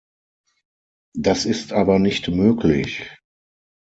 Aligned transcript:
Das 1.15 1.45
ist 1.45 1.73
aber 1.73 1.99
nicht 1.99 2.27
möglich. 2.27 3.07